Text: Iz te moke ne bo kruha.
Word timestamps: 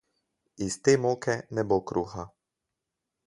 Iz 0.67 0.75
te 0.83 0.93
moke 1.03 1.35
ne 1.53 1.63
bo 1.69 1.77
kruha. 1.87 2.23